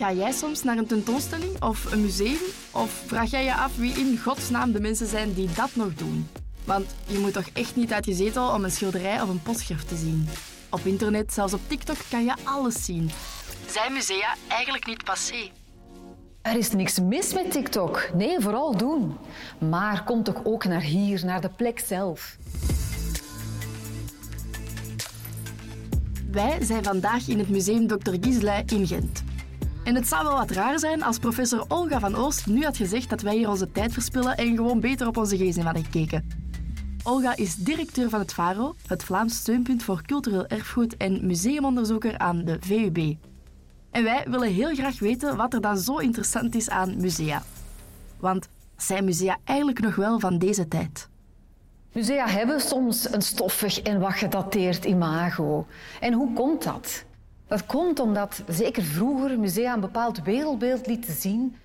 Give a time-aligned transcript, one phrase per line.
[0.00, 2.38] Ga jij soms naar een tentoonstelling of een museum?
[2.70, 6.28] Of vraag jij je af wie in godsnaam de mensen zijn die dat nog doen?
[6.64, 9.88] Want je moet toch echt niet uit je zetel om een schilderij of een postschrift
[9.88, 10.28] te zien.
[10.70, 13.10] Op internet, zelfs op TikTok, kan je alles zien.
[13.66, 15.50] Zijn musea eigenlijk niet passé?
[16.42, 18.10] Er is niks mis met TikTok.
[18.14, 19.16] Nee, vooral doen.
[19.58, 22.36] Maar kom toch ook naar hier, naar de plek zelf.
[26.30, 28.14] Wij zijn vandaag in het museum Dr.
[28.20, 29.28] Gisley in Gent.
[29.94, 33.20] Het zou wel wat raar zijn als professor Olga van Oost nu had gezegd dat
[33.20, 36.28] wij hier onze tijd verspillen en gewoon beter op onze gsm hadden gekeken.
[37.02, 42.44] Olga is directeur van het VARO, het Vlaams Steunpunt voor Cultureel Erfgoed en museumonderzoeker aan
[42.44, 43.16] de VUB.
[43.90, 47.42] En wij willen heel graag weten wat er dan zo interessant is aan musea.
[48.18, 51.08] Want zijn musea eigenlijk nog wel van deze tijd?
[51.92, 55.66] Musea hebben soms een stoffig en wat gedateerd imago.
[56.00, 57.04] En hoe komt dat?
[57.50, 61.56] Dat komt omdat zeker vroeger musea een bepaald wereldbeeld lieten zien.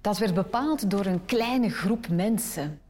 [0.00, 2.80] Dat werd bepaald door een kleine groep mensen.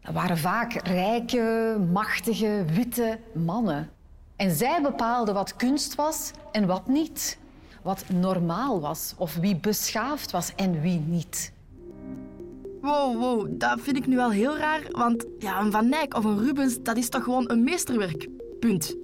[0.00, 3.90] Dat waren vaak rijke, machtige, witte mannen.
[4.36, 7.38] En zij bepaalden wat kunst was en wat niet.
[7.82, 11.52] Wat normaal was of wie beschaafd was en wie niet.
[12.80, 16.24] Wow, wow, dat vind ik nu wel heel raar, want ja, een Van Eyck of
[16.24, 18.28] een Rubens, dat is toch gewoon een meesterwerk.
[18.60, 18.96] Punt.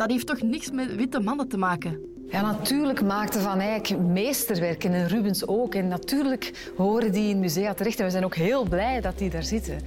[0.00, 1.98] Dat heeft toch niks met witte mannen te maken?
[2.28, 5.74] Ja, natuurlijk maakte Van Eyck meesterwerken en Rubens ook.
[5.74, 7.98] En natuurlijk horen die in musea terecht.
[7.98, 9.80] En we zijn ook heel blij dat die daar zitten.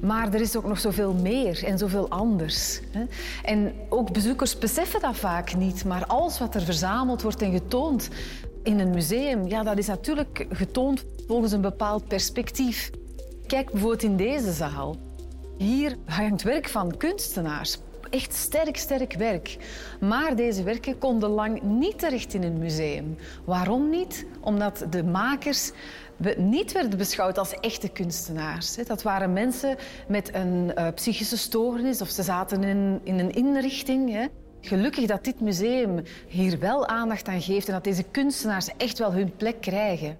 [0.00, 2.80] Maar er is ook nog zoveel meer en zoveel anders.
[3.44, 5.84] En ook bezoekers beseffen dat vaak niet.
[5.84, 8.08] Maar alles wat er verzameld wordt en getoond
[8.62, 12.90] in een museum, ja, dat is natuurlijk getoond volgens een bepaald perspectief.
[13.46, 14.96] Kijk bijvoorbeeld in deze zaal.
[15.58, 17.78] Hier hangt werk van kunstenaars.
[18.12, 19.56] Echt sterk, sterk werk.
[20.00, 23.16] Maar deze werken konden lang niet terecht in een museum.
[23.44, 24.26] Waarom niet?
[24.40, 25.70] Omdat de makers
[26.36, 28.76] niet werden beschouwd als echte kunstenaars.
[28.76, 29.76] Dat waren mensen
[30.08, 34.28] met een uh, psychische stoornis of ze zaten in, in een inrichting.
[34.60, 39.12] Gelukkig dat dit museum hier wel aandacht aan geeft en dat deze kunstenaars echt wel
[39.12, 40.18] hun plek krijgen.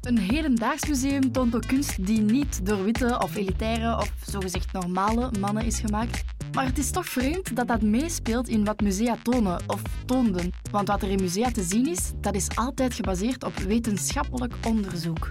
[0.00, 5.30] Een hedendaags museum toont ook kunst die niet door witte of elitaire of zogezegd normale
[5.40, 6.24] mannen is gemaakt.
[6.52, 10.52] Maar het is toch vreemd dat dat meespeelt in wat musea tonen of toonden.
[10.70, 15.28] Want wat er in musea te zien is, dat is altijd gebaseerd op wetenschappelijk onderzoek.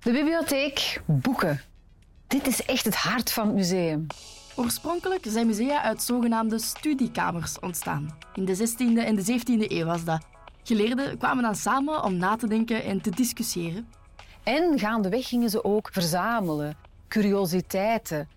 [0.00, 1.60] De bibliotheek, boeken.
[2.26, 4.06] Dit is echt het hart van het museum.
[4.54, 8.18] Oorspronkelijk zijn musea uit zogenaamde studiekamers ontstaan.
[8.34, 10.26] In de 16e en de 17e eeuw was dat.
[10.62, 13.88] Geleerden kwamen dan samen om na te denken en te discussiëren.
[14.42, 16.76] En gaandeweg gingen ze ook verzamelen,
[17.08, 18.28] curiositeiten.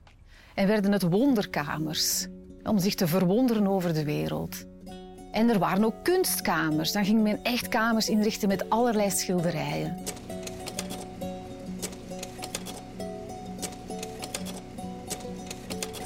[0.59, 2.28] En werden het wonderkamers,
[2.64, 4.66] om zich te verwonderen over de wereld.
[5.31, 6.92] En er waren ook kunstkamers.
[6.92, 9.98] Dan ging men echt kamers inrichten met allerlei schilderijen.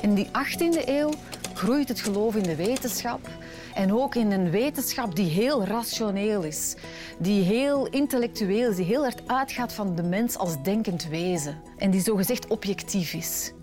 [0.02, 1.14] In die 18e eeuw
[1.54, 3.30] groeit het geloof in de wetenschap
[3.74, 6.76] en ook in een wetenschap die heel rationeel is,
[7.20, 11.92] die heel intellectueel is, die heel hard uitgaat van de mens als denkend wezen en
[11.92, 13.54] die zogezegd objectief is.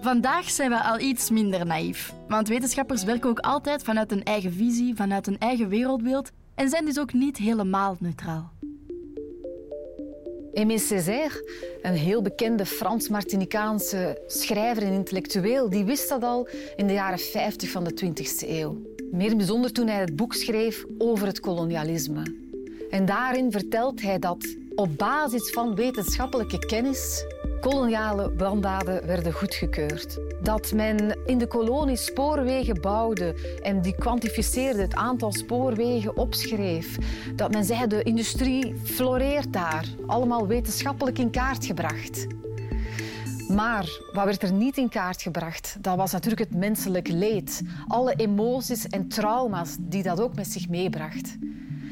[0.00, 4.52] Vandaag zijn we al iets minder naïef, want wetenschappers werken ook altijd vanuit een eigen
[4.52, 8.52] visie, vanuit een eigen wereldbeeld en zijn dus ook niet helemaal neutraal.
[10.54, 11.50] Aimé Césaire,
[11.82, 17.70] een heel bekende Frans-Martinicaanse schrijver en intellectueel, die wist dat al in de jaren 50
[17.70, 18.82] van de 20e eeuw.
[19.10, 22.22] Meer bijzonder toen hij het boek schreef over het kolonialisme.
[22.90, 27.24] En daarin vertelt hij dat op basis van wetenschappelijke kennis
[27.70, 30.18] koloniale branddaden werden goedgekeurd.
[30.42, 36.96] Dat men in de kolonie spoorwegen bouwde en die kwantificeerde het aantal spoorwegen opschreef.
[37.34, 39.86] Dat men zei de industrie floreert daar.
[40.06, 42.26] Allemaal wetenschappelijk in kaart gebracht.
[43.48, 45.76] Maar wat werd er niet in kaart gebracht?
[45.80, 47.62] Dat was natuurlijk het menselijk leed.
[47.86, 51.36] Alle emoties en trauma's die dat ook met zich meebracht.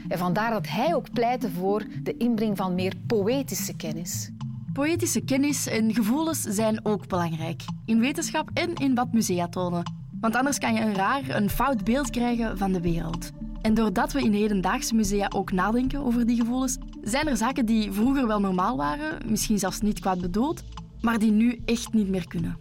[0.09, 4.31] En vandaar dat hij ook pleitte voor de inbreng van meer poëtische kennis.
[4.75, 7.63] Poëtische kennis en gevoelens zijn ook belangrijk.
[7.85, 9.83] In wetenschap en in wat musea tonen.
[10.21, 13.31] Want anders kan je een raar, een fout beeld krijgen van de wereld.
[13.63, 17.93] En doordat we in hedendaagse musea ook nadenken over die gevoelens, zijn er zaken die
[17.93, 20.63] vroeger wel normaal waren, misschien zelfs niet kwaad bedoeld,
[21.01, 22.59] maar die nu echt niet meer kunnen.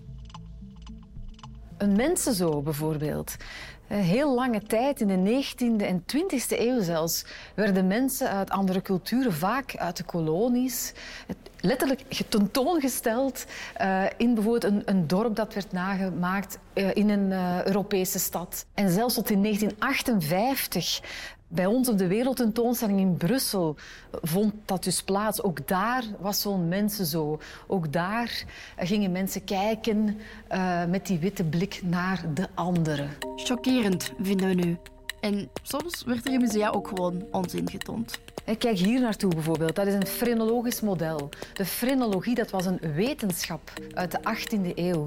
[1.78, 3.36] Een mensenzoo bijvoorbeeld.
[3.88, 7.26] Een heel lange tijd, in de 19e en 20e eeuw zelfs,
[7.56, 10.94] werden mensen uit andere culturen, vaak uit de kolonies,
[11.66, 13.46] letterlijk tentoongesteld
[13.82, 18.66] uh, in bijvoorbeeld een, een, dorp dat werd nagemaakt uh, in een uh, Europese stad.
[18.74, 21.02] En zelfs tot in 1958
[21.48, 23.76] Bij ons op de wereldtentoonstelling in Brussel
[24.22, 25.44] vond dat dus plaats.
[25.44, 27.40] Ook daar was zo'n mensen zo.
[27.68, 28.44] Ook daar
[28.78, 30.20] gingen mensen kijken
[30.90, 33.10] met die witte blik naar de anderen.
[33.36, 34.78] Chockerend, vinden we nu.
[35.24, 38.20] En soms werd er in musea ook gewoon onzin getoond.
[38.58, 39.76] Kijk hier naartoe bijvoorbeeld.
[39.76, 41.30] Dat is een frenologisch model.
[41.54, 45.06] De frenologie dat was een wetenschap uit de 18e eeuw,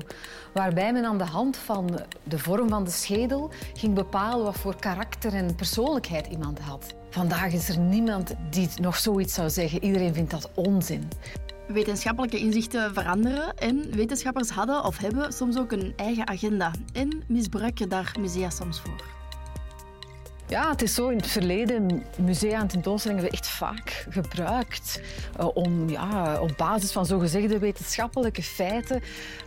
[0.52, 4.76] waarbij men aan de hand van de vorm van de schedel ging bepalen wat voor
[4.76, 6.94] karakter en persoonlijkheid iemand had.
[7.10, 9.84] Vandaag is er niemand die nog zoiets zou zeggen.
[9.84, 11.08] Iedereen vindt dat onzin.
[11.66, 17.88] Wetenschappelijke inzichten veranderen en wetenschappers hadden of hebben soms ook een eigen agenda en misbruiken
[17.88, 19.15] daar musea soms voor.
[20.48, 21.08] Ja, het is zo.
[21.08, 25.00] In het verleden, musea en tentoonstellingen hebben echt vaak gebruikt
[25.40, 29.02] uh, om ja, op basis van zogezegde wetenschappelijke feiten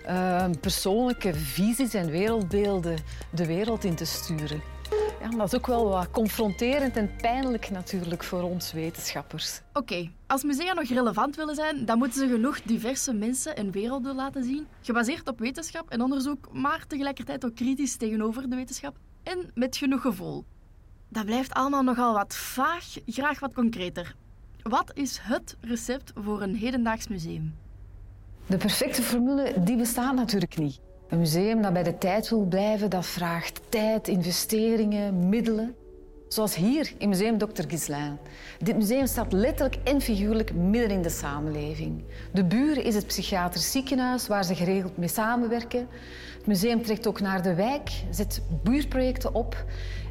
[0.05, 2.97] uh, persoonlijke visies en wereldbeelden
[3.31, 4.61] de wereld in te sturen.
[5.21, 9.61] Ja, dat is ook wel wat confronterend en pijnlijk natuurlijk voor ons wetenschappers.
[9.73, 14.15] Oké, als musea nog relevant willen zijn, dan moeten ze genoeg diverse mensen en werelden
[14.15, 19.51] laten zien, gebaseerd op wetenschap en onderzoek, maar tegelijkertijd ook kritisch tegenover de wetenschap en
[19.53, 20.45] met genoeg gevoel.
[21.09, 24.15] Dat blijft allemaal nogal wat vaag, graag wat concreter.
[24.61, 27.55] Wat is het recept voor een hedendaags museum?
[28.45, 30.79] De perfecte formule die bestaat natuurlijk niet.
[31.09, 35.75] Een museum dat bij de tijd wil blijven, dat vraagt tijd, investeringen, middelen.
[36.29, 37.63] Zoals hier in Museum Dr.
[37.67, 38.17] Gislain.
[38.59, 42.03] Dit museum staat letterlijk en figuurlijk midden in de samenleving.
[42.33, 45.87] De Buren is het psychiatrisch ziekenhuis waar ze geregeld mee samenwerken.
[46.37, 49.65] Het museum trekt ook naar de wijk, zet buurtprojecten op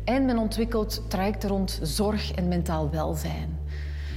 [0.04, 3.58] en men ontwikkelt trajecten rond zorg en mentaal welzijn.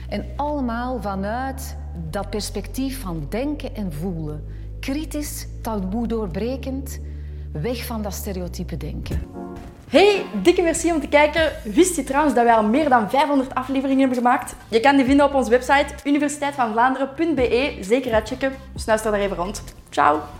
[0.09, 1.77] En allemaal vanuit
[2.09, 4.43] dat perspectief van denken en voelen.
[4.79, 6.99] Kritisch, taboe doorbrekend,
[7.51, 9.21] weg van dat stereotype denken.
[9.91, 11.51] Hey, dikke merci om te kijken.
[11.63, 14.55] Wist je trouwens dat wij al meer dan 500 afleveringen hebben gemaakt?
[14.67, 17.77] Je kan die vinden op onze website universiteitvandvlaanderen.be.
[17.81, 18.53] Zeker uitchecken.
[18.75, 19.63] Snuister daar even rond.
[19.89, 20.21] Ciao!